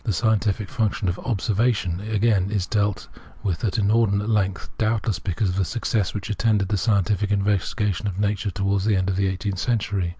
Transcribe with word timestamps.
The 0.03 0.13
scientific 0.13 0.67
function 0.67 1.07
of" 1.09 1.17
Observation/' 1.23 2.11
again, 2.11 2.49
is 2.49 2.65
dealt 2.65 3.07
with 3.43 3.63
at 3.63 3.77
an 3.77 3.85
inordinate 3.85 4.29
length, 4.31 4.67
doubtless 4.79 5.19
because 5.19 5.49
of 5.49 5.57
the 5.57 5.63
success 5.63 6.15
which 6.15 6.27
attended 6.31 6.69
the 6.69 6.77
scientific 6.77 7.29
investigation 7.29 8.07
of 8.07 8.17
nature 8.19 8.49
towards 8.49 8.85
the 8.85 8.95
end 8.95 9.11
of 9.11 9.15
the 9.15 9.29
eigh 9.29 9.35
teenth 9.37 9.59
century. 9.59 10.09